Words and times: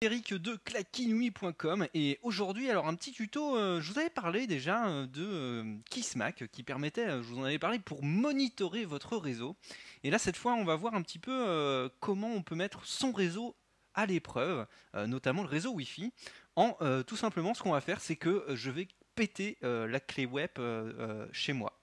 Eric 0.00 0.32
de 0.32 0.54
claquinouille.com 0.54 1.88
et 1.92 2.20
aujourd'hui 2.22 2.70
alors 2.70 2.86
un 2.86 2.94
petit 2.94 3.10
tuto, 3.10 3.56
euh, 3.56 3.80
je 3.80 3.92
vous 3.92 3.98
avais 3.98 4.10
parlé 4.10 4.46
déjà 4.46 4.86
euh, 4.86 5.06
de 5.08 5.24
euh, 5.24 5.76
Kissmac 5.90 6.46
qui 6.52 6.62
permettait, 6.62 7.10
je 7.10 7.16
vous 7.16 7.40
en 7.40 7.42
avais 7.42 7.58
parlé 7.58 7.80
pour 7.80 8.04
monitorer 8.04 8.84
votre 8.84 9.16
réseau 9.16 9.56
et 10.04 10.10
là 10.10 10.20
cette 10.20 10.36
fois 10.36 10.54
on 10.54 10.62
va 10.62 10.76
voir 10.76 10.94
un 10.94 11.02
petit 11.02 11.18
peu 11.18 11.90
comment 11.98 12.28
on 12.28 12.42
peut 12.42 12.54
mettre 12.54 12.86
son 12.86 13.10
réseau 13.10 13.56
à 13.92 14.06
l'épreuve, 14.06 14.68
notamment 14.94 15.42
le 15.42 15.48
réseau 15.48 15.72
Wi-Fi 15.72 16.12
en 16.54 16.76
tout 17.04 17.16
simplement 17.16 17.52
ce 17.54 17.64
qu'on 17.64 17.72
va 17.72 17.80
faire 17.80 18.00
c'est 18.00 18.14
que 18.14 18.44
je 18.54 18.70
vais 18.70 18.86
péter 19.16 19.58
la 19.62 19.98
clé 19.98 20.26
web 20.26 20.50
chez 21.32 21.52
moi. 21.52 21.76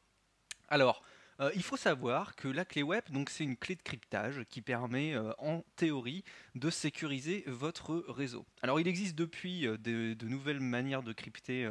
Alors 0.70 1.04
euh, 1.42 1.52
il 1.56 1.64
faut 1.64 1.78
savoir 1.78 2.36
que 2.36 2.48
la 2.48 2.66
clé 2.66 2.84
web, 2.84 3.04
donc 3.10 3.30
c'est 3.30 3.44
une 3.44 3.58
clé 3.58 3.76
de 3.76 3.82
cryptage 3.82 4.44
qui 4.50 4.62
permet 4.62 5.14
euh, 5.14 5.32
en 5.38 5.64
théorie 5.76 6.24
de 6.56 6.70
sécuriser 6.70 7.44
votre 7.48 8.06
réseau. 8.08 8.46
Alors 8.62 8.80
il 8.80 8.88
existe 8.88 9.16
depuis 9.16 9.68
euh, 9.68 9.78
de, 9.78 10.16
nouvelles 10.26 10.62
manières 10.62 11.04
de 11.04 11.14
crypter 11.14 11.70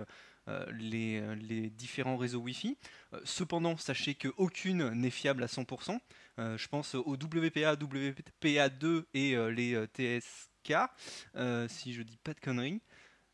les, 0.78 1.70
différents 1.70 2.18
réseaux 2.18 2.40
Wi-Fi. 2.40 2.76
cependant, 3.24 3.78
sachez 3.78 4.14
qu'aucune 4.14 4.90
n'est 4.90 5.10
fiable 5.10 5.42
à 5.42 5.46
100%. 5.46 5.98
je 6.36 6.68
pense 6.68 6.94
au 6.94 7.14
WPA, 7.14 7.76
WPA2 7.76 9.04
et 9.14 9.36
les 9.50 9.86
TSK, 9.86 10.74
si 11.68 11.94
je 11.94 12.02
dis 12.02 12.18
pas 12.22 12.34
de 12.34 12.40
conneries. 12.40 12.82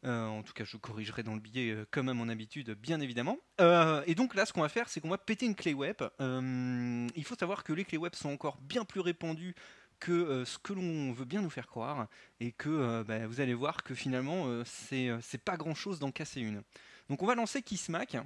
Euh, 0.04 0.26
en 0.26 0.42
tout 0.42 0.54
cas, 0.54 0.64
je 0.64 0.76
corrigerai 0.78 1.22
dans 1.22 1.34
le 1.34 1.40
billet 1.40 1.70
euh, 1.70 1.86
comme 1.90 2.08
à 2.08 2.14
mon 2.14 2.28
habitude, 2.28 2.70
bien 2.70 3.00
évidemment. 3.00 3.38
Euh, 3.60 4.02
et 4.06 4.14
donc 4.14 4.34
là, 4.34 4.46
ce 4.46 4.52
qu'on 4.52 4.62
va 4.62 4.70
faire, 4.70 4.88
c'est 4.88 5.00
qu'on 5.00 5.10
va 5.10 5.18
péter 5.18 5.46
une 5.46 5.54
clé 5.54 5.74
web. 5.74 5.96
il 6.20 7.24
faut 7.24 7.34
savoir 7.34 7.64
que 7.64 7.72
les 7.72 7.84
clés 7.84 7.98
web 7.98 8.14
sont 8.14 8.30
encore 8.30 8.58
bien 8.62 8.84
plus 8.84 9.00
répandues 9.00 9.54
que 9.98 10.44
ce 10.46 10.56
que 10.56 10.72
l'on 10.72 11.12
veut 11.12 11.26
bien 11.26 11.42
nous 11.42 11.50
faire 11.50 11.66
croire, 11.66 12.08
et 12.40 12.52
que 12.52 13.02
bah, 13.02 13.26
vous 13.26 13.42
allez 13.42 13.52
voir 13.52 13.82
que 13.82 13.94
finalement, 13.94 14.46
c'est 14.64 15.44
pas 15.44 15.58
grand 15.58 15.74
chose 15.74 15.98
d'en 15.98 16.10
casser 16.10 16.40
une. 16.40 16.62
Donc 17.10 17.22
on 17.22 17.26
va 17.26 17.34
lancer 17.34 17.60
Kissmac. 17.60 18.16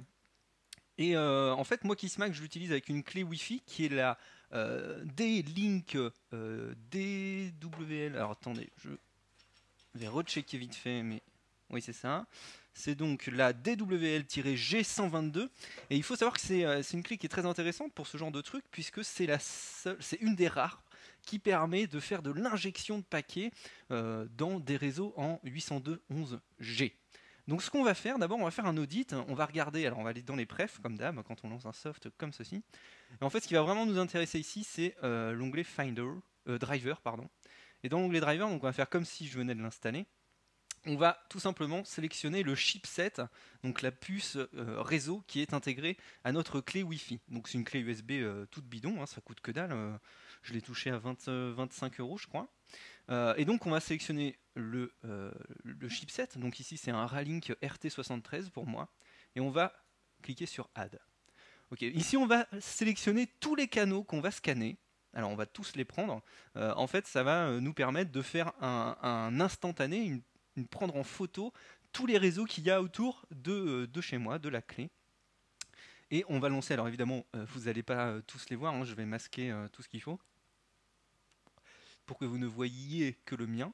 Et 0.97 1.17
en 1.17 1.63
fait, 1.65 1.83
moi, 1.83 1.97
Kissmac, 1.97 2.31
je 2.31 2.41
l'utilise 2.41 2.71
avec 2.71 2.87
une 2.87 3.03
clé 3.03 3.23
Wi-Fi 3.23 3.61
qui 3.65 3.83
est 3.83 3.89
la 3.89 4.17
D-Link 5.03 5.97
DWL. 6.31 8.15
Alors 8.15 8.31
attendez, 8.31 8.69
je 8.77 8.91
vais 9.95 10.07
rechecker 10.07 10.57
vite 10.57 10.75
fait, 10.75 11.03
mais 11.03 11.21
oui, 11.69 11.81
c'est 11.81 11.93
ça. 11.93 12.25
C'est 12.73 12.95
donc 12.95 13.27
la 13.27 13.53
DWL-G122. 13.53 15.49
Et 15.89 15.95
il 15.95 16.03
faut 16.03 16.15
savoir 16.15 16.37
que 16.37 16.53
euh, 16.53 16.83
c'est 16.83 16.97
une 16.97 17.03
clé 17.03 17.17
qui 17.17 17.25
est 17.25 17.29
très 17.29 17.45
intéressante 17.45 17.93
pour 17.93 18.07
ce 18.07 18.17
genre 18.17 18.31
de 18.31 18.41
truc, 18.41 18.65
puisque 18.69 19.03
c'est 19.03 19.27
une 20.19 20.35
des 20.35 20.47
rares 20.47 20.83
qui 21.23 21.39
permet 21.39 21.87
de 21.87 21.99
faire 21.99 22.21
de 22.21 22.31
l'injection 22.31 22.99
de 22.99 23.03
paquets 23.03 23.51
euh, 23.91 24.27
dans 24.37 24.59
des 24.59 24.77
réseaux 24.77 25.13
en 25.17 25.39
802.11g. 25.45 26.93
Donc 27.47 27.61
ce 27.61 27.69
qu'on 27.69 27.83
va 27.83 27.93
faire, 27.93 28.17
d'abord 28.19 28.39
on 28.39 28.45
va 28.45 28.51
faire 28.51 28.65
un 28.65 28.75
audit, 28.77 29.13
on 29.13 29.35
va 29.35 29.45
regarder, 29.45 29.85
alors 29.85 29.99
on 29.99 30.03
va 30.03 30.09
aller 30.09 30.23
dans 30.23 30.35
les 30.35 30.47
prefs 30.47 30.79
comme 30.79 30.97
d'hab 30.97 31.21
quand 31.23 31.43
on 31.43 31.49
lance 31.49 31.67
un 31.67 31.73
soft 31.73 32.09
comme 32.17 32.33
ceci. 32.33 32.63
Et 33.21 33.23
en 33.23 33.29
fait 33.29 33.39
ce 33.39 33.47
qui 33.47 33.53
va 33.53 33.61
vraiment 33.61 33.85
nous 33.85 33.99
intéresser 33.99 34.39
ici 34.39 34.63
c'est 34.63 34.95
euh, 35.03 35.31
l'onglet 35.31 35.63
Finder, 35.63 36.09
Driver 36.47 37.01
pardon. 37.01 37.29
Et 37.83 37.89
dans 37.89 37.99
l'onglet 37.99 38.19
Driver 38.19 38.49
donc 38.49 38.63
on 38.63 38.65
va 38.65 38.73
faire 38.73 38.89
comme 38.89 39.05
si 39.05 39.27
je 39.27 39.37
venais 39.37 39.53
de 39.53 39.61
l'installer 39.61 40.07
on 40.85 40.95
va 40.95 41.19
tout 41.29 41.39
simplement 41.39 41.83
sélectionner 41.83 42.43
le 42.43 42.55
chipset, 42.55 43.13
donc 43.63 43.81
la 43.81 43.91
puce 43.91 44.37
euh, 44.37 44.81
réseau 44.81 45.23
qui 45.27 45.41
est 45.41 45.53
intégrée 45.53 45.97
à 46.23 46.31
notre 46.31 46.61
clé 46.61 46.83
Wi-Fi. 46.83 47.19
Donc 47.29 47.47
c'est 47.47 47.57
une 47.57 47.63
clé 47.63 47.79
USB 47.79 48.11
euh, 48.11 48.45
toute 48.47 48.65
bidon, 48.65 49.01
hein, 49.01 49.05
ça 49.05 49.21
coûte 49.21 49.41
que 49.41 49.51
dalle. 49.51 49.71
Euh, 49.71 49.97
je 50.43 50.53
l'ai 50.53 50.61
touché 50.61 50.91
à 50.91 50.99
25 50.99 51.99
euros, 51.99 52.17
je 52.17 52.27
crois. 52.27 52.47
et 53.35 53.45
donc 53.45 53.65
on 53.65 53.71
va 53.71 53.79
sélectionner 53.79 54.37
le, 54.53 54.91
chipset. 55.89 56.29
Donc 56.35 56.59
ici 56.59 56.77
c'est 56.77 56.91
un 56.91 57.07
Ralink 57.07 57.55
RT73 57.63 58.51
pour 58.51 58.67
moi, 58.67 58.89
et 59.35 59.39
on 59.39 59.49
va 59.49 59.73
cliquer 60.21 60.45
sur 60.45 60.69
Add. 60.75 60.99
Ok, 61.71 61.81
ici 61.81 62.15
on 62.15 62.27
va 62.27 62.45
sélectionner 62.59 63.25
tous 63.39 63.55
les 63.55 63.67
canaux 63.67 64.03
qu'on 64.03 64.21
va 64.21 64.29
scanner. 64.29 64.77
Alors 65.13 65.31
on 65.31 65.35
va 65.35 65.47
tous 65.47 65.75
les 65.75 65.85
prendre. 65.85 66.21
en 66.55 66.85
fait, 66.85 67.07
ça 67.07 67.23
va 67.23 67.59
nous 67.59 67.73
permettre 67.73 68.11
de 68.11 68.21
faire 68.21 68.51
un, 68.61 69.39
instantané, 69.39 70.21
prendre 70.63 70.95
en 70.95 71.03
photo 71.03 71.51
tous 71.95 72.05
les 72.05 72.17
réseaux 72.17 72.43
qu'il 72.43 72.65
y 72.65 72.71
a 72.71 72.81
autour 72.81 73.25
de, 73.31 73.53
euh, 73.53 73.87
de, 73.87 74.01
chez 74.01 74.17
moi, 74.17 74.37
de 74.37 74.49
la 74.49 74.61
clé. 74.61 74.89
Et 76.11 76.25
on 76.27 76.39
va 76.39 76.49
lancer, 76.49 76.73
alors 76.73 76.89
évidemment, 76.89 77.25
euh, 77.35 77.45
vous 77.53 77.61
n'allez 77.61 77.83
pas 77.83 78.07
euh, 78.07 78.21
tous 78.27 78.49
les 78.49 78.57
voir, 78.57 78.73
hein, 78.73 78.83
je 78.83 78.93
vais 78.93 79.05
masquer 79.05 79.55
tout 79.71 79.81
ce 79.81 79.87
qu'il 79.87 80.01
faut, 80.01 80.19
pour 82.05 82.17
que 82.17 82.25
vous 82.25 82.37
ne 82.37 82.47
voyiez 82.47 83.13
que 83.25 83.35
le 83.35 83.47
mien. 83.47 83.73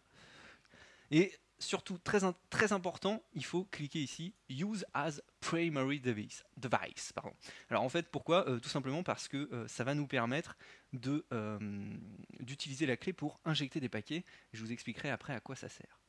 Et 1.10 1.34
surtout, 1.58 1.98
très, 1.98 2.20
très 2.52 2.74
important, 2.74 3.24
il 3.34 3.44
faut 3.44 3.66
cliquer 3.66 4.04
ici 4.04 4.36
Use 4.50 4.86
as 4.94 5.20
Primary 5.40 6.00
Device. 6.00 6.44
device 6.58 7.12
pardon. 7.14 7.34
Alors 7.72 7.82
en 7.82 7.90
fait, 7.90 8.08
pourquoi? 8.10 8.46
Tout 8.60 8.70
simplement 8.70 9.02
parce 9.02 9.28
que 9.28 9.66
ça 9.68 9.84
va 9.84 9.96
nous 9.96 10.08
permettre 10.08 10.56
d'utiliser 10.94 12.86
la 12.86 12.98
clé 12.98 13.14
pour 13.14 13.40
injecter 13.46 13.80
des 13.80 13.90
paquets. 13.90 14.24
Je 14.54 14.62
vous 14.62 14.72
expliquerai 14.72 15.10
après 15.10 15.34
à 15.34 15.40
quoi 15.40 15.56
ça 15.56 15.70
sert. 15.70 16.02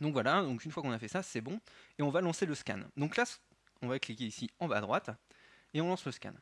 Donc 0.00 0.12
voilà, 0.12 0.42
donc 0.42 0.64
une 0.64 0.70
fois 0.70 0.82
qu'on 0.82 0.92
a 0.92 0.98
fait 0.98 1.08
ça, 1.08 1.22
c'est 1.22 1.40
bon. 1.40 1.60
Et 1.98 2.02
on 2.02 2.10
va 2.10 2.20
lancer 2.20 2.46
le 2.46 2.54
scan. 2.54 2.80
Donc 2.96 3.16
là, 3.16 3.24
on 3.82 3.88
va 3.88 3.98
cliquer 3.98 4.24
ici 4.24 4.50
en 4.58 4.68
bas 4.68 4.78
à 4.78 4.80
droite 4.80 5.10
et 5.74 5.80
on 5.80 5.88
lance 5.88 6.04
le 6.04 6.12
scan. 6.12 6.32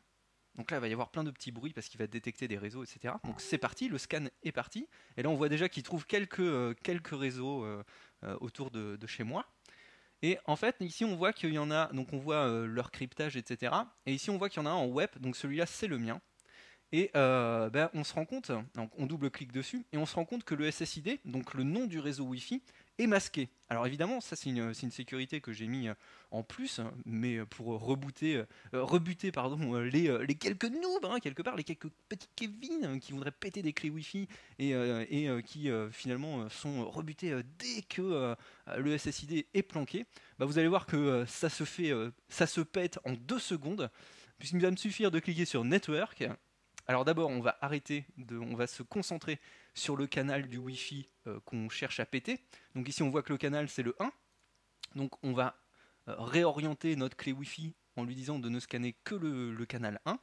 Donc 0.57 0.71
là, 0.71 0.77
il 0.77 0.81
va 0.81 0.87
y 0.87 0.93
avoir 0.93 1.09
plein 1.09 1.23
de 1.23 1.31
petits 1.31 1.51
bruits 1.51 1.71
parce 1.71 1.87
qu'il 1.87 1.99
va 1.99 2.07
détecter 2.07 2.47
des 2.47 2.57
réseaux, 2.57 2.83
etc. 2.83 3.13
Donc 3.23 3.39
c'est 3.39 3.59
parti, 3.59 3.87
le 3.87 3.97
scan 3.97 4.25
est 4.43 4.51
parti. 4.51 4.87
Et 5.15 5.21
là, 5.21 5.29
on 5.29 5.35
voit 5.35 5.49
déjà 5.49 5.69
qu'il 5.69 5.83
trouve 5.83 6.05
quelques, 6.07 6.39
euh, 6.39 6.73
réseaux 7.11 7.63
euh, 7.63 7.83
euh, 8.23 8.35
autour 8.41 8.71
de, 8.71 8.97
chez 9.05 9.23
moi. 9.23 9.45
Et 10.23 10.39
en 10.45 10.55
fait, 10.55 10.75
ici, 10.79 11.05
on 11.05 11.15
voit 11.15 11.31
qu'il 11.31 11.53
y 11.53 11.59
en 11.59 11.69
a, 11.69 11.93
donc 11.93 12.11
on 12.11 12.17
voit 12.17 12.47
leur 12.65 12.89
cryptage, 12.89 13.37
etc. 13.37 13.71
Et 14.07 14.13
ici, 14.15 14.31
on 14.31 14.37
voit 14.39 14.49
qu'il 14.49 14.63
y 14.63 14.65
en 14.65 14.65
a 14.65 14.71
un 14.71 14.73
en 14.73 14.87
web, 14.87 15.11
donc 15.19 15.35
celui-là, 15.35 15.67
c'est 15.67 15.85
le 15.85 15.99
mien. 15.99 16.19
Et 16.91 17.11
ben, 17.13 17.91
on 17.93 18.03
se 18.03 18.15
rend 18.15 18.25
compte, 18.25 18.51
donc 18.73 18.89
on 18.97 19.05
double-clique 19.05 19.51
dessus, 19.51 19.85
et 19.91 19.97
on 19.97 20.07
se 20.07 20.15
rend 20.15 20.25
compte 20.25 20.43
que 20.43 20.55
le 20.55 20.71
SSID, 20.71 21.19
donc 21.23 21.53
le 21.53 21.61
nom 21.61 21.85
du 21.85 21.99
réseau 21.99 22.23
Wi-Fi, 22.23 22.63
et 22.97 23.07
masqué. 23.07 23.49
Alors 23.69 23.85
évidemment, 23.85 24.21
ça 24.21 24.35
c'est 24.35 24.49
une, 24.49 24.73
sécurité 24.73 25.41
que 25.41 25.51
j'ai 25.51 25.67
mis 25.67 25.89
euh, 25.89 25.93
en 26.31 26.41
plus, 26.41 26.79
mais 27.05 27.45
pour 27.45 27.67
rebooter, 27.81 28.37
euh, 28.37 28.83
rebuter 28.83 29.31
pardon, 29.31 29.75
euh, 29.75 29.83
les, 29.83 30.35
quelques 30.35 30.65
noobs, 30.65 31.05
hein, 31.05 31.19
quelque 31.19 31.41
part, 31.41 31.55
les 31.55 31.65
quelques 31.65 31.89
petits 32.07 32.29
Kevin 32.35 32.99
qui 32.99 33.11
voudraient 33.11 33.31
péter 33.31 33.61
des 33.61 33.73
clés 33.73 33.89
Wi-Fi 33.89 34.27
et, 34.59 34.71
et 34.71 35.43
qui 35.43 35.69
finalement 35.91 36.47
sont 36.49 36.89
rebutés 36.89 37.33
dès 37.59 37.81
que 37.81 38.35
le 38.77 38.97
SSID 38.97 39.45
est 39.53 39.63
planqué, 39.63 40.05
bah, 40.39 40.45
vous 40.45 40.57
allez 40.57 40.67
voir 40.67 40.85
que 40.85 41.25
ça 41.27 41.49
se 41.49 41.63
fait, 41.65 41.91
ça 42.29 42.47
se 42.47 42.61
pète 42.61 42.99
en 43.05 43.13
deux 43.13 43.39
secondes, 43.39 43.89
puisqu'il 44.39 44.61
va 44.61 44.71
me 44.71 44.77
suffire 44.77 45.11
de 45.11 45.19
cliquer 45.19 45.45
sur 45.45 45.63
Network. 45.63 46.27
Alors 46.89 47.03
d'abord, 47.03 47.29
on 47.29 47.41
va 47.41 47.57
arrêter, 47.59 48.05
de, 48.17 48.37
on 48.37 48.55
va 48.55 48.65
se 48.65 48.81
concentrer 48.81 49.39
sur 49.77 49.95
le 49.95 50.07
canal 50.07 50.47
du 50.47 50.57
Wi-Fi 50.57 51.07
euh, 51.27 51.39
qu'on 51.45 51.69
cherche 51.69 51.99
à 51.99 52.05
péter. 52.05 52.39
Donc 52.75 52.89
ici 52.89 53.03
on 53.03 53.09
voit 53.09 53.21
que 53.21 53.31
le 53.31 53.37
canal 53.37 53.69
c'est 53.69 53.83
le 53.83 53.95
1. 53.99 54.11
Donc 54.95 55.13
on 55.23 55.33
va 55.33 55.61
euh, 56.07 56.15
réorienter 56.17 56.95
notre 56.95 57.15
clé 57.15 57.31
Wi-Fi 57.31 57.75
en 57.95 58.03
lui 58.03 58.15
disant 58.15 58.39
de 58.39 58.49
ne 58.49 58.59
scanner 58.59 58.95
que 59.03 59.15
le, 59.15 59.65
canal 59.65 60.01
1. 60.05 60.19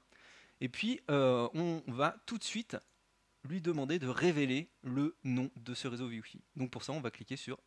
Et 0.60 0.68
puis 0.68 1.00
euh, 1.10 1.48
on 1.54 1.82
va 1.88 2.16
tout 2.26 2.38
de 2.38 2.44
suite 2.44 2.76
lui 3.44 3.60
demander 3.60 3.98
de 3.98 4.08
révéler 4.08 4.70
le 4.82 5.16
nom 5.22 5.50
de 5.56 5.74
ce 5.74 5.86
réseau 5.86 6.08
Wi-Fi. 6.08 6.40
Donc 6.56 6.70
pour 6.70 6.82
ça 6.82 6.92
on 6.92 7.00
va 7.00 7.10
cliquer 7.10 7.36
sur 7.36 7.58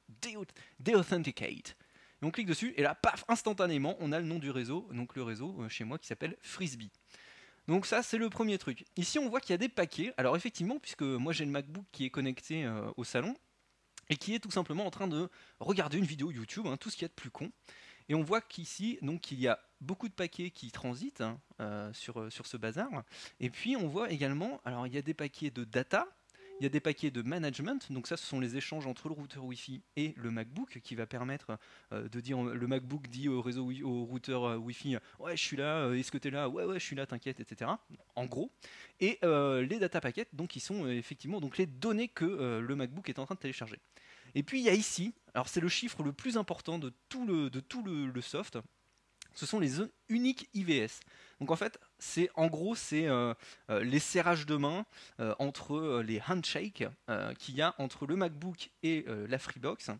Deauthenticate. 0.79 1.77
On 2.23 2.31
clique 2.31 2.47
dessus 2.47 2.73
et 2.75 2.81
là, 2.81 2.95
paf, 2.95 3.23
instantanément, 3.27 3.95
on 3.99 4.11
a 4.11 4.19
le 4.19 4.25
nom 4.25 4.39
du 4.39 4.49
réseau, 4.49 4.89
donc 4.91 5.15
le 5.15 5.21
réseau 5.21 5.69
chez 5.69 5.83
moi 5.83 5.99
qui 5.99 6.07
s'appelle 6.07 6.35
Frisbee. 6.41 6.91
Donc 7.67 7.85
ça, 7.85 8.01
c'est 8.03 8.17
le 8.17 8.29
premier 8.29 8.57
truc. 8.57 8.85
Ici, 8.95 9.19
on 9.19 9.29
voit 9.29 9.41
qu'il 9.41 9.51
y 9.51 9.55
a 9.55 9.57
des 9.57 9.69
paquets. 9.69 10.13
Alors 10.17 10.35
effectivement, 10.35 10.79
puisque 10.79 11.01
moi 11.01 11.33
j'ai 11.33 11.45
le 11.45 11.51
MacBook 11.51 11.85
qui 11.91 12.05
est 12.05 12.09
connecté 12.09 12.63
euh, 12.63 12.89
au 12.95 13.03
salon, 13.03 13.35
et 14.09 14.15
qui 14.15 14.33
est 14.33 14.39
tout 14.39 14.51
simplement 14.51 14.85
en 14.85 14.91
train 14.91 15.07
de 15.07 15.29
regarder 15.59 15.97
une 15.97 16.05
vidéo 16.05 16.31
YouTube, 16.31 16.65
hein, 16.67 16.77
tout 16.77 16.89
ce 16.89 16.95
qu'il 16.95 17.03
y 17.03 17.05
a 17.05 17.09
de 17.09 17.13
plus 17.13 17.31
con. 17.31 17.51
Et 18.09 18.15
on 18.15 18.23
voit 18.23 18.41
qu'ici, 18.41 18.99
donc, 19.01 19.31
il 19.31 19.39
y 19.39 19.47
a 19.47 19.59
beaucoup 19.81 20.07
de 20.07 20.13
paquets 20.13 20.49
qui 20.49 20.71
transitent 20.71 21.21
hein, 21.21 21.41
euh, 21.59 21.91
euh, 22.15 22.29
sur 22.29 22.47
ce 22.47 22.55
bazar. 22.55 22.89
Et 23.39 23.49
puis, 23.49 23.75
on 23.75 23.87
voit 23.87 24.11
également, 24.11 24.61
alors 24.63 24.87
il 24.87 24.93
y 24.93 24.97
a 24.97 25.01
des 25.01 25.13
paquets 25.13 25.51
de 25.51 25.65
data, 25.65 26.07
il 26.59 26.63
y 26.63 26.65
a 26.65 26.69
des 26.69 26.79
paquets 26.79 27.11
de 27.11 27.21
management, 27.21 27.91
donc 27.91 28.07
ça 28.07 28.17
ce 28.17 28.25
sont 28.25 28.39
les 28.39 28.57
échanges 28.57 28.87
entre 28.87 29.09
le 29.09 29.13
routeur 29.13 29.43
Wi-Fi 29.45 29.81
et 29.95 30.13
le 30.17 30.31
MacBook 30.31 30.79
qui 30.83 30.95
va 30.95 31.05
permettre 31.05 31.57
euh, 31.91 32.09
de 32.09 32.19
dire, 32.19 32.41
le 32.41 32.67
MacBook 32.67 33.07
dit 33.07 33.29
au 33.29 33.41
réseau 33.41 33.71
au 33.83 34.05
routeur 34.05 34.43
euh, 34.45 34.57
Wi-Fi, 34.57 34.97
ouais 35.19 35.37
je 35.37 35.43
suis 35.43 35.57
là, 35.57 35.83
euh, 35.83 35.93
est-ce 35.93 36.11
que 36.11 36.17
tu 36.17 36.29
es 36.29 36.31
là, 36.31 36.49
ouais 36.49 36.65
ouais 36.65 36.79
je 36.79 36.83
suis 36.83 36.95
là, 36.95 37.05
t'inquiète, 37.05 37.39
etc. 37.39 37.71
En 38.15 38.25
gros. 38.25 38.51
Et 38.99 39.19
les 39.21 39.79
data 39.79 40.01
packets, 40.01 40.33
donc 40.33 40.49
qui 40.49 40.59
sont 40.59 40.87
effectivement 40.87 41.39
donc 41.39 41.57
les 41.57 41.67
données 41.67 42.07
que 42.07 42.59
le 42.59 42.75
MacBook 42.75 43.09
est 43.09 43.19
en 43.19 43.25
train 43.25 43.35
de 43.35 43.39
télécharger. 43.39 43.79
Et 44.33 44.43
puis 44.43 44.59
il 44.59 44.63
y 44.63 44.69
a 44.69 44.73
ici, 44.73 45.13
alors 45.33 45.47
c'est 45.49 45.61
le 45.61 45.69
chiffre 45.69 46.03
le 46.03 46.13
plus 46.13 46.37
important 46.37 46.79
de 46.79 46.93
tout 47.09 47.25
le, 47.25 47.49
de 47.49 47.59
tout 47.59 47.83
le, 47.83 48.21
soft, 48.21 48.57
ce 49.33 49.45
sont 49.45 49.59
les 49.59 49.81
uniques 50.09 50.49
IVS. 50.53 50.99
Donc 51.39 51.51
en 51.51 51.55
fait, 51.55 51.79
c'est 51.99 52.29
en 52.35 52.47
gros 52.47 52.75
c'est 52.75 53.07
les 53.69 53.99
serrages 53.99 54.45
de 54.45 54.55
main 54.55 54.85
entre 55.39 56.01
les 56.01 56.21
handshakes 56.27 56.83
qu'il 57.37 57.55
y 57.55 57.61
a 57.61 57.75
entre 57.77 58.07
le 58.07 58.15
MacBook 58.15 58.71
et 58.83 59.05
la 59.07 59.37
Freebox, 59.37 59.91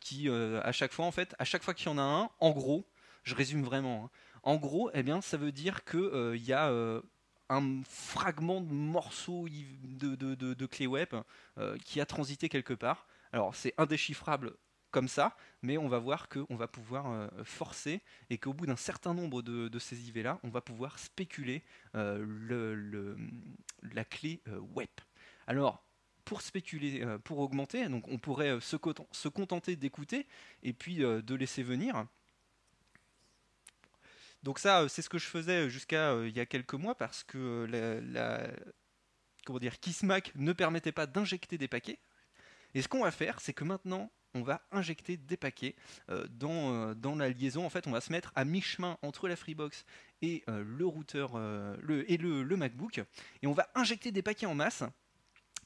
qui 0.00 0.28
à 0.28 0.72
chaque 0.72 0.92
fois 0.92 1.06
en 1.06 1.12
fait, 1.12 1.34
à 1.38 1.44
chaque 1.44 1.62
fois 1.62 1.74
qu'il 1.74 1.86
y 1.86 1.90
en 1.90 1.98
a 1.98 2.02
un, 2.02 2.30
en 2.40 2.50
gros, 2.50 2.84
je 3.22 3.34
résume 3.34 3.62
vraiment, 3.62 4.04
hein, 4.04 4.10
en 4.42 4.56
gros, 4.56 4.90
eh 4.94 5.02
bien, 5.02 5.20
ça 5.20 5.36
veut 5.36 5.52
dire 5.52 5.84
qu'il 5.84 6.42
y 6.44 6.52
a 6.52 6.70
un 7.50 7.82
fragment 7.88 8.60
de 8.60 8.72
morceau 8.72 9.46
de, 9.48 10.14
de, 10.14 10.66
clé 10.66 10.86
web 10.86 11.14
qui 11.84 12.00
a 12.00 12.06
transité 12.06 12.48
quelque 12.48 12.74
part. 12.74 13.06
Alors 13.32 13.54
c'est 13.54 13.74
indéchiffrable 13.78 14.54
comme 14.94 15.08
ça, 15.08 15.36
mais 15.60 15.76
on 15.76 15.88
va 15.88 15.98
voir 15.98 16.28
qu'on 16.28 16.54
va 16.54 16.68
pouvoir 16.68 17.10
euh, 17.10 17.26
forcer 17.42 18.00
et 18.30 18.38
qu'au 18.38 18.52
bout 18.52 18.64
d'un 18.64 18.76
certain 18.76 19.12
nombre 19.12 19.42
de, 19.42 19.78
ces 19.80 20.08
IV-là, 20.08 20.38
on 20.44 20.50
va 20.50 20.60
pouvoir 20.60 21.00
spéculer 21.00 21.64
euh, 21.96 23.16
la 23.92 24.04
clé 24.04 24.40
euh, 24.46 24.60
web. 24.60 24.88
Alors, 25.48 25.84
pour 26.24 26.42
spéculer, 26.42 27.04
pour 27.24 27.40
augmenter, 27.40 27.88
donc 27.88 28.06
on 28.06 28.18
pourrait 28.18 28.60
se, 28.60 28.76
se 29.10 29.28
contenter 29.28 29.74
d'écouter 29.74 30.28
et 30.62 30.72
puis 30.72 30.98
de 30.98 31.34
laisser 31.34 31.64
venir. 31.64 32.06
Donc 34.44 34.60
ça, 34.60 34.88
c'est 34.88 35.02
ce 35.02 35.08
que 35.10 35.18
je 35.18 35.26
faisais 35.26 35.68
jusqu'à 35.68 36.14
il 36.24 36.34
y 36.34 36.40
a 36.40 36.46
quelques 36.46 36.74
mois 36.74 36.94
parce 36.94 37.24
que 37.24 37.66
la, 37.68 38.00
la 38.00 38.50
comment 39.44 39.58
dire, 39.58 39.80
Kissmac 39.80 40.32
ne 40.36 40.52
permettait 40.52 40.92
pas 40.92 41.06
d'injecter 41.06 41.58
des 41.58 41.68
paquets. 41.68 41.98
Et 42.74 42.80
ce 42.80 42.88
qu'on 42.88 43.02
va 43.02 43.10
faire, 43.10 43.40
c'est 43.40 43.52
que 43.52 43.64
maintenant, 43.64 44.10
on 44.34 44.42
va 44.42 44.60
injecter 44.72 45.16
des 45.16 45.36
paquets 45.36 45.74
euh, 46.10 46.26
euh, 46.42 46.94
dans, 46.94 47.14
la 47.14 47.28
liaison. 47.30 47.64
En 47.64 47.70
fait, 47.70 47.86
on 47.86 47.92
va 47.92 48.00
se 48.00 48.12
mettre 48.12 48.32
à 48.34 48.44
mi-chemin 48.44 48.98
entre 49.02 49.28
la 49.28 49.36
Freebox 49.36 49.84
et 50.22 50.42
euh, 50.48 50.64
le 50.66 50.86
routeur 50.86 51.36
et 52.08 52.16
le, 52.16 52.56
MacBook. 52.56 53.00
Et 53.42 53.46
on 53.46 53.52
va 53.52 53.68
injecter 53.74 54.12
des 54.12 54.22
paquets 54.22 54.46
en 54.46 54.54
masse 54.54 54.82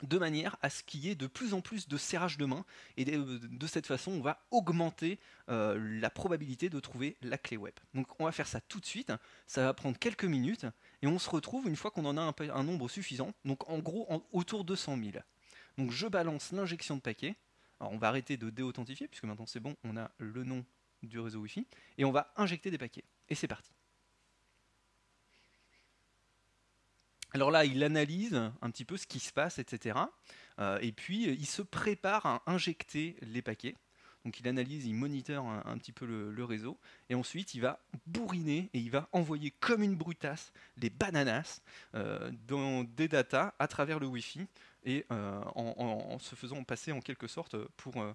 de 0.03 0.17
manière 0.17 0.56
à 0.62 0.70
ce 0.70 0.85
qu'il 0.85 1.00
y 1.00 1.11
ait 1.11 1.17
de 1.17 1.26
plus 1.26 1.55
en 1.55 1.61
plus 1.61 1.88
de 1.88 1.97
serrage 1.97 2.38
de 2.38 2.44
main. 2.44 2.65
Et 2.97 3.05
de, 3.05 3.67
cette 3.67 3.87
façon, 3.87 4.12
on 4.12 4.20
va 4.20 4.47
augmenter 4.53 5.19
la 5.49 6.11
probabilité 6.11 6.69
de 6.70 6.79
trouver 6.79 7.17
la 7.23 7.37
clé 7.37 7.56
web. 7.56 7.75
Donc 7.94 8.06
on 8.20 8.25
va 8.25 8.32
faire 8.32 8.47
ça 8.47 8.61
tout 8.61 8.79
de 8.79 8.87
suite. 8.87 9.12
Ça 9.47 9.65
va 9.65 9.75
prendre 9.75 9.99
quelques 9.99 10.25
minutes. 10.25 10.67
Et 11.03 11.09
on 11.09 11.19
se 11.19 11.29
retrouve 11.29 11.67
une 11.67 11.76
fois 11.76 11.91
qu'on 11.91 12.05
en 12.05 12.17
a 12.17 12.35
un, 12.53 12.62
nombre 12.62 12.88
suffisant. 12.88 13.32
Donc 13.44 13.69
en 13.69 13.79
gros, 13.81 14.25
autour 14.32 14.65
de 14.65 14.76
100 14.76 14.99
000. 14.99 15.11
Donc 15.79 15.91
je 15.91 16.06
balance 16.06 16.53
l'injection 16.53 16.97
de 16.97 17.00
paquets. 17.00 17.37
Alors 17.80 17.92
on 17.92 17.98
va 17.98 18.08
arrêter 18.08 18.36
de 18.36 18.50
déauthentifier, 18.50 19.08
puisque 19.08 19.25
maintenant 19.25 19.46
c'est 19.46 19.60
bon, 19.60 19.76
on 19.84 19.96
a 19.96 20.10
le 20.19 20.44
nom 20.44 20.64
du 21.02 21.20
réseau 21.20 21.40
Wi-Fi, 21.40 21.66
et 21.96 22.04
on 22.04 22.12
va 22.12 22.32
injecter 22.36 22.70
des 22.70 22.78
paquets. 22.78 23.04
Et 23.28 23.34
c'est 23.34 23.48
parti. 23.48 23.70
Alors 27.32 27.50
là, 27.50 27.64
il 27.64 27.84
analyse 27.84 28.34
un 28.34 28.70
petit 28.70 28.84
peu 28.84 28.96
ce 28.96 29.06
qui 29.06 29.20
se 29.20 29.32
passe, 29.32 29.58
etc. 29.58 29.98
Euh, 30.58 30.78
et 30.80 30.92
puis, 30.92 31.25
il 31.25 31.46
se 31.46 31.60
prépare 31.60 32.25
à 32.25 32.42
injecter 32.46 33.16
les 33.20 33.42
paquets. 33.42 33.75
Donc 34.24 34.40
il 34.40 34.48
analyse, 34.48 34.84
il 34.84 34.94
moniteur 34.94 35.46
un, 35.46 35.78
petit 35.78 35.92
peu 35.92 36.04
le, 36.04 36.44
réseau, 36.44 36.78
et 37.08 37.14
ensuite 37.14 37.54
il 37.54 37.60
va 37.60 37.81
bourriner 38.06 38.69
et 38.74 38.78
il 38.78 38.90
va 38.90 39.08
envoyer 39.12 39.52
comme 39.52 39.82
une 39.82 39.96
brutasse 39.96 40.52
des 40.76 40.90
bananas 40.90 41.62
euh, 41.94 42.31
dans 42.46 42.84
des 42.84 43.08
datas 43.08 43.54
à 43.58 43.69
travers 43.69 43.98
le 44.00 44.06
Wi-Fi 44.06 44.46
et 44.84 45.04
euh, 45.10 45.40
en, 45.54 46.19
se 46.19 46.34
faisant 46.34 46.62
passer 46.64 46.92
en 46.92 47.00
quelque 47.00 47.26
sorte 47.26 47.56
pour 47.76 48.00
euh, 48.00 48.12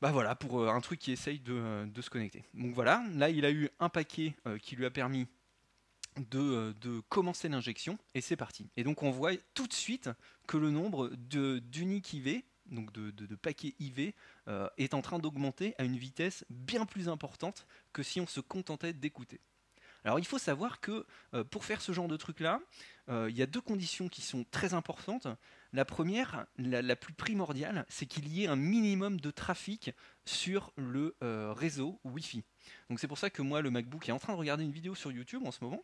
bah 0.00 0.12
voilà, 0.12 0.34
pour 0.34 0.68
un 0.68 0.80
truc 0.80 0.98
qui 0.98 1.12
essaye 1.12 1.40
de, 1.40 1.88
se 2.00 2.10
connecter. 2.10 2.44
Donc 2.54 2.74
voilà, 2.74 3.02
là 3.14 3.30
il 3.30 3.44
a 3.44 3.50
eu 3.50 3.70
un 3.80 3.88
paquet 3.88 4.34
qui 4.60 4.76
lui 4.76 4.84
a 4.84 4.90
permis 4.90 5.26
de, 6.16 6.74
commencer 7.08 7.48
l'injection 7.48 7.98
et 8.14 8.20
c'est 8.20 8.36
parti. 8.36 8.68
Et 8.76 8.84
donc 8.84 9.02
on 9.02 9.10
voit 9.10 9.32
tout 9.54 9.66
de 9.66 9.72
suite 9.72 10.10
que 10.46 10.58
le 10.58 10.70
nombre 10.70 11.08
d'uniques 11.08 12.12
IV, 12.12 12.42
donc 12.66 12.92
de, 12.92 13.34
paquets 13.36 13.74
IV, 13.78 14.12
est 14.76 14.94
en 14.94 15.00
train 15.00 15.18
d'augmenter 15.18 15.74
à 15.78 15.84
une 15.84 15.96
vitesse 15.96 16.44
bien 16.50 16.84
plus 16.84 17.08
importante 17.08 17.66
que 17.94 18.02
si 18.02 18.20
on 18.20 18.26
se 18.26 18.40
contentait 18.40 18.92
d'écouter. 18.92 19.40
Alors 20.04 20.18
il 20.18 20.24
faut 20.24 20.38
savoir 20.38 20.80
que 20.80 21.06
euh, 21.32 21.44
pour 21.44 21.64
faire 21.64 21.80
ce 21.80 21.92
genre 21.92 22.08
de 22.08 22.16
truc-là, 22.16 22.60
euh, 23.08 23.28
il 23.30 23.36
y 23.36 23.42
a 23.42 23.46
deux 23.46 23.60
conditions 23.60 24.08
qui 24.08 24.22
sont 24.22 24.44
très 24.50 24.74
importantes. 24.74 25.26
La 25.72 25.84
première, 25.84 26.46
la, 26.56 26.96
plus 26.96 27.14
primordiale, 27.14 27.84
c'est 27.88 28.06
qu'il 28.06 28.28
y 28.28 28.44
ait 28.44 28.46
un 28.46 28.56
minimum 28.56 29.20
de 29.20 29.30
trafic 29.30 29.90
sur 30.24 30.72
le 30.76 31.16
euh, 31.22 31.52
réseau 31.52 32.00
Wi-Fi. 32.04 32.44
Donc 32.90 33.00
c'est 33.00 33.08
pour 33.08 33.18
ça 33.18 33.30
que 33.30 33.42
moi, 33.42 33.60
le 33.60 33.70
MacBook 33.70 34.08
est 34.08 34.12
en 34.12 34.18
train 34.18 34.34
de 34.34 34.38
regarder 34.38 34.64
une 34.64 34.72
vidéo 34.72 34.94
sur 34.94 35.10
YouTube 35.10 35.42
en 35.44 35.50
ce 35.50 35.64
moment. 35.64 35.82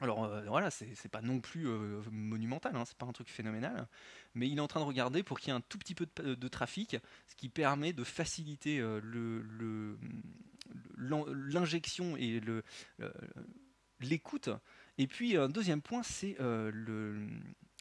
Alors 0.00 0.24
euh, 0.24 0.42
voilà, 0.46 0.70
c'est 0.70 1.08
pas 1.08 1.22
non 1.22 1.40
plus 1.40 1.66
monumental, 2.12 2.76
hein, 2.76 2.84
c'est 2.86 2.96
pas 2.96 3.06
un 3.06 3.12
truc 3.12 3.28
phénoménal, 3.28 3.88
mais 4.34 4.48
il 4.48 4.58
est 4.58 4.60
en 4.60 4.68
train 4.68 4.80
de 4.80 4.84
regarder 4.84 5.22
pour 5.22 5.40
qu'il 5.40 5.48
y 5.48 5.50
ait 5.50 5.58
un 5.58 5.60
tout 5.60 5.78
petit 5.78 5.94
peu 5.94 6.06
de, 6.22 6.48
trafic, 6.48 6.96
ce 7.26 7.34
qui 7.34 7.48
permet 7.48 7.92
de 7.92 8.04
faciliter 8.04 8.78
euh, 8.78 9.00
l'injection 10.96 12.16
et 12.16 12.40
l'écoute. 14.00 14.50
Et 14.98 15.06
puis 15.06 15.36
un 15.36 15.48
deuxième 15.48 15.82
point, 15.82 16.02
c'est 16.02 16.36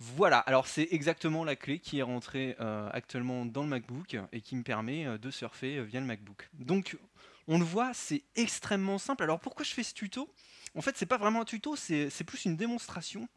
Voilà, 0.00 0.38
alors 0.38 0.66
c'est 0.66 0.88
exactement 0.90 1.44
la 1.44 1.56
clé 1.56 1.78
qui 1.78 1.98
est 1.98 2.02
rentrée 2.02 2.56
euh, 2.58 2.88
actuellement 2.92 3.44
dans 3.44 3.62
le 3.62 3.68
MacBook 3.68 4.16
et 4.32 4.40
qui 4.40 4.56
me 4.56 4.62
permet 4.62 5.06
euh, 5.06 5.18
de 5.18 5.30
surfer 5.30 5.84
via 5.84 6.00
le 6.00 6.06
MacBook. 6.06 6.48
Donc 6.54 6.96
on 7.46 7.58
le 7.58 7.64
voit, 7.64 7.92
c'est 7.92 8.24
extrêmement 8.34 8.98
simple. 8.98 9.22
Alors 9.24 9.40
pourquoi 9.40 9.64
je 9.64 9.72
fais 9.72 9.82
ce 9.82 9.92
tuto? 9.94 10.32
En 10.74 10.80
fait, 10.80 10.96
c'est 10.96 11.06
pas 11.06 11.18
vraiment 11.18 11.42
un 11.42 11.44
tuto, 11.44 11.76
c'est 11.76 12.24
plus 12.24 12.44
une 12.46 12.56
démonstration 12.56 13.28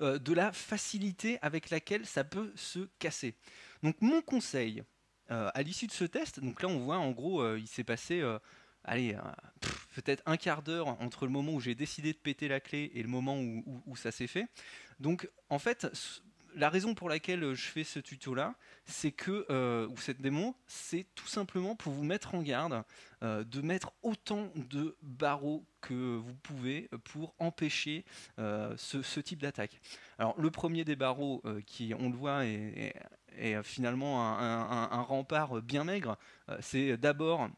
de 0.00 0.32
la 0.32 0.50
facilité 0.50 1.38
avec 1.40 1.70
laquelle 1.70 2.04
ça 2.04 2.24
peut 2.24 2.52
se 2.56 2.80
casser. 2.98 3.36
Donc 3.82 3.96
mon 4.00 4.20
conseil, 4.20 4.82
euh, 5.30 5.50
à 5.54 5.62
l'issue 5.62 5.86
de 5.86 5.92
ce 5.92 6.04
test, 6.04 6.40
donc 6.40 6.62
là 6.62 6.68
on 6.68 6.80
voit 6.80 6.98
en 6.98 7.12
gros, 7.12 7.40
euh, 7.40 7.58
il 7.58 7.66
s'est 7.66 7.84
passé 7.84 8.22
allez, 8.84 9.16
peut-être 9.94 10.22
un 10.26 10.36
quart 10.36 10.62
d'heure 10.62 10.88
entre 11.00 11.26
le 11.26 11.32
moment 11.32 11.52
où 11.52 11.60
j'ai 11.60 11.74
décidé 11.74 12.12
de 12.12 12.18
péter 12.18 12.48
la 12.48 12.60
clé 12.60 12.90
et 12.94 13.02
le 13.02 13.08
moment 13.08 13.38
où 13.38 13.96
ça 13.96 14.10
s'est 14.12 14.26
fait. 14.26 14.46
Donc 15.00 15.28
en 15.50 15.58
fait, 15.58 15.86
la 16.54 16.68
raison 16.68 16.94
pour 16.94 17.08
laquelle 17.08 17.54
je 17.54 17.66
fais 17.68 17.84
ce 17.84 17.98
tuto 17.98 18.34
là, 18.34 18.54
c'est 18.84 19.12
que, 19.12 19.46
euh, 19.50 19.88
ou 19.88 19.96
cette 19.96 20.20
démo, 20.20 20.56
c'est 20.66 21.06
tout 21.14 21.26
simplement 21.26 21.76
pour 21.76 21.92
vous 21.92 22.04
mettre 22.04 22.34
en 22.34 22.42
garde 22.42 22.82
euh, 23.22 23.44
de 23.44 23.60
mettre 23.60 23.92
autant 24.02 24.50
de 24.54 24.96
barreaux 25.02 25.64
que 25.80 26.16
vous 26.16 26.34
pouvez 26.34 26.88
pour 27.04 27.34
empêcher 27.38 28.04
euh, 28.38 28.74
ce, 28.76 29.20
type 29.20 29.40
d'attaque. 29.40 29.80
Alors 30.18 30.38
le 30.40 30.50
premier 30.50 30.84
des 30.84 30.96
barreaux 30.96 31.42
qui, 31.66 31.94
on 31.98 32.10
le 32.10 32.16
voit, 32.16 32.44
est, 32.44 32.94
finalement 33.62 34.38
un, 34.38 35.02
rempart 35.02 35.62
bien 35.62 35.84
maigre, 35.84 36.18
c'est 36.60 36.96
d'abord 36.96 37.48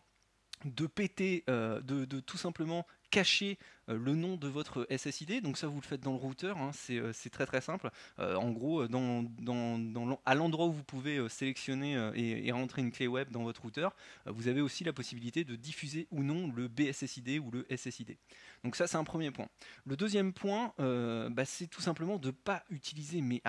de 0.65 0.87
péter, 0.87 1.45
de, 1.49 2.21
tout 2.21 2.37
simplement 2.37 2.87
cacher 3.15 3.59
euh, 3.89 3.97
le 3.97 4.15
nom 4.17 4.37
de 4.37 4.49
votre 4.49 4.89
SSID. 4.91 5.41
Donc 5.41 5.57
ça, 5.57 5.69
vous 5.69 5.77
le 5.77 5.87
faites 5.87 6.01
dans 6.01 6.13
le 6.13 6.19
routeur, 6.19 6.59
hein, 6.59 6.73
euh, 6.91 7.13
c'est 7.13 7.31
très 7.31 7.47
très 7.47 7.61
simple. 7.61 7.91
Euh, 8.19 8.35
en 8.35 8.51
gros, 8.51 8.83
à 8.83 10.35
l'endroit 10.35 10.67
où 10.67 10.73
vous 10.73 10.83
pouvez 10.83 11.29
sélectionner 11.29 11.95
et, 12.15 12.51
rentrer 12.51 12.83
une 12.83 12.91
clé 12.91 13.07
web 13.07 13.31
dans 13.31 13.45
votre 13.45 13.63
routeur, 13.63 13.95
vous 14.27 14.49
avez 14.49 14.61
aussi 14.61 14.85
la 14.85 14.93
possibilité 14.93 15.45
de 15.45 15.55
diffuser 15.55 16.09
ou 16.11 16.23
non 16.23 16.51
le 16.55 16.69
BSSID 16.69 17.39
ou 17.39 17.51
le 17.51 17.67
SSID. 17.77 18.17
Donc 18.65 18.77
ça, 18.77 18.87
c'est 18.87 18.97
un 18.97 19.05
premier 19.05 19.31
point. 19.31 19.49
Le 19.87 19.97
deuxième 19.97 20.33
point, 20.33 20.73
bah, 20.79 21.45
c'est 21.45 21.67
tout 21.67 21.81
simplement 21.81 22.19
de 22.19 22.29
ne 22.29 22.33
pas 22.33 22.65
utiliser, 22.71 23.21
mais 23.21 23.43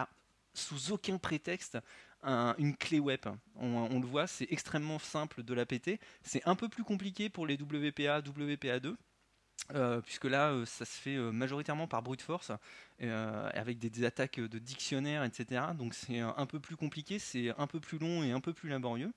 sous 0.54 0.92
aucun 0.92 1.18
prétexte, 1.18 1.78
une 2.26 2.76
clé 2.76 3.00
web. 3.00 3.22
On, 3.56 4.00
le 4.00 4.06
voit, 4.06 4.28
c'est 4.28 4.48
extrêmement 4.52 5.00
simple 5.00 5.44
de 5.44 5.54
la 5.54 5.66
péter. 5.66 6.00
C'est 6.24 6.46
un 6.48 6.56
peu 6.56 6.70
plus 6.70 6.84
compliqué 6.84 7.30
pour 7.30 7.48
les 7.48 7.56
WPA, 7.56 8.22
WPA2. 8.22 8.96
Euh, 9.74 10.00
puisque 10.02 10.26
là, 10.26 10.52
euh, 10.52 10.66
ça 10.66 10.86
se 10.86 11.00
fait 11.00 11.16
euh, 11.16 11.32
majoritairement 11.32 11.88
par 11.88 12.04
brute 12.04 12.22
force, 12.22 12.52
avec 13.00 13.80
des, 13.80 14.04
attaques 14.04 14.40
de 14.40 14.60
dictionnaire, 14.60 15.24
etc. 15.24 15.64
Donc 15.78 15.94
c'est 15.96 16.20
un 16.20 16.46
peu 16.46 16.60
plus 16.60 16.76
compliqué, 16.76 17.20
c'est 17.20 17.52
un 17.58 17.68
peu 17.68 17.80
plus 17.80 17.98
long 17.98 18.24
et 18.24 18.32
un 18.32 18.40
peu 18.40 18.54
plus 18.54 18.70
laborieux. 18.70 19.12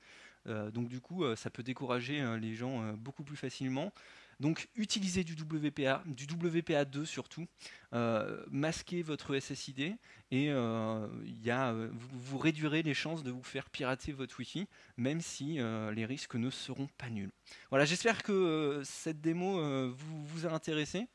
donc 0.47 0.89
du 0.89 1.01
coup, 1.01 1.25
ça 1.37 1.51
peut 1.51 1.63
décourager 1.63 2.25
les 2.41 2.55
gens 2.55 2.93
beaucoup 2.95 3.25
plus 3.25 3.37
facilement. 3.37 3.93
Donc 4.41 4.69
utilisez 4.77 5.25
du 5.25 5.33
WPA, 5.33 6.03
du 6.07 6.27
WPA2 6.27 7.05
surtout, 7.05 7.47
euh, 7.93 8.45
masquez 8.51 9.03
votre 9.03 9.37
SSID 9.37 9.97
et 10.31 10.51
euh, 10.51 11.09
euh, 11.49 11.91
vous, 11.93 12.39
réduirez 12.39 12.83
les 12.83 12.95
chances 12.95 13.25
de 13.25 13.33
vous 13.33 13.43
faire 13.43 13.69
pirater 13.69 14.13
votre 14.13 14.39
Wi-Fi, 14.39 14.69
même 14.97 15.21
si 15.21 15.59
les 15.95 16.05
risques 16.05 16.37
ne 16.37 16.51
seront 16.51 16.89
pas 16.99 17.11
nuls. 17.11 17.33
Voilà, 17.71 17.85
j'espère 17.85 18.23
que 18.23 18.83
cette 18.85 19.21
démo 19.21 19.91
vous 19.91 20.47
a 20.47 20.53
intéressé. 20.53 21.09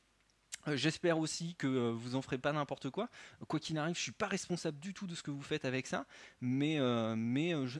Euh, 0.68 0.78
j'espère 0.78 1.18
aussi 1.20 1.56
que 1.56 1.68
euh, 1.68 1.92
vous 1.92 2.16
en 2.16 2.22
ferez 2.22 2.38
pas 2.38 2.54
n'importe 2.54 2.90
quoi. 2.90 3.10
Quoi 3.48 3.60
qu'il 3.60 3.78
arrive, 3.78 3.96
je 3.96 4.02
suis 4.02 4.12
pas 4.12 4.28
responsable 4.28 4.80
du 4.80 4.94
tout 4.94 5.08
de 5.08 5.16
ce 5.16 5.24
que 5.24 5.32
vous 5.32 5.42
faites 5.42 5.66
avec 5.66 5.88
ça, 5.88 6.06
mais, 6.42 6.80
euh, 6.80 7.16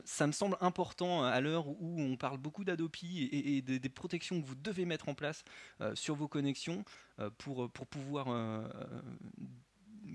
ça 0.04 0.26
me 0.26 0.32
semble 0.32 0.56
important 0.60 1.24
à 1.24 1.40
l'heure 1.40 1.68
où 1.68 2.00
on 2.00 2.16
parle 2.16 2.38
beaucoup 2.38 2.64
d'Adopi 2.64 3.28
et, 3.32 3.62
des, 3.62 3.88
protections 3.88 4.40
que 4.40 4.46
vous 4.46 4.54
devez 4.54 4.84
mettre 4.84 5.08
en 5.08 5.14
place 5.14 5.44
sur 5.94 6.14
vos 6.14 6.28
connexions 6.28 6.84
pour 7.38 7.70
pouvoir 7.70 8.26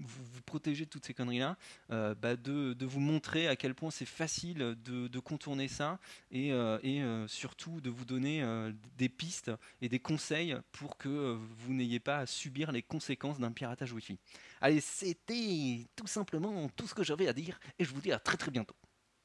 vous, 0.05 0.23
vous 0.23 0.41
protéger 0.41 0.85
de 0.85 0.89
toutes 0.89 1.05
ces 1.05 1.13
conneries-là, 1.13 1.57
euh, 1.91 2.15
bah, 2.15 2.35
de, 2.35 2.75
vous 2.85 2.99
montrer 2.99 3.47
à 3.47 3.55
quel 3.55 3.75
point 3.75 3.91
c'est 3.91 4.05
facile 4.05 4.75
de, 4.83 5.19
contourner 5.19 5.67
ça 5.67 5.99
et, 6.31 6.51
euh, 6.53 6.79
euh, 6.83 7.27
surtout 7.27 7.81
de 7.81 7.89
vous 7.89 8.05
donner 8.05 8.43
des 8.97 9.09
pistes 9.09 9.51
et 9.81 9.89
des 9.89 9.99
conseils 9.99 10.55
pour 10.71 10.97
que 10.97 11.37
vous 11.57 11.73
n'ayez 11.73 11.99
pas 11.99 12.19
à 12.19 12.25
subir 12.25 12.71
les 12.71 12.81
conséquences 12.81 13.39
d'un 13.39 13.51
piratage 13.51 13.93
Wi-Fi. 13.93 14.17
Allez, 14.61 14.81
c'était 14.81 15.87
tout 15.95 16.07
simplement 16.07 16.69
tout 16.69 16.87
ce 16.87 16.93
que 16.93 17.03
j'avais 17.03 17.27
à 17.27 17.33
dire 17.33 17.59
et 17.77 17.85
je 17.85 17.93
vous 17.93 18.01
dis 18.01 18.11
à 18.11 18.19
très 18.19 18.37
très 18.37 18.51
bientôt. 18.51 18.75